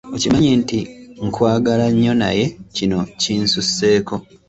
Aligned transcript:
Okimanyi 0.15 0.51
nti 0.61 0.79
nkwagala 1.25 1.85
nnyo 1.91 2.13
naye 2.21 2.45
kino 2.75 2.99
kinsusseeko! 3.21 4.15